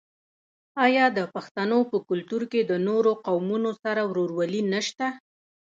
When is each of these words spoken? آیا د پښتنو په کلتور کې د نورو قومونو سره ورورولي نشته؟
آیا 0.85 1.05
د 1.17 1.19
پښتنو 1.33 1.79
په 1.91 1.97
کلتور 2.09 2.43
کې 2.51 2.61
د 2.65 2.73
نورو 2.87 3.11
قومونو 3.25 3.71
سره 3.83 4.01
ورورولي 4.11 4.61
نشته؟ 4.73 5.07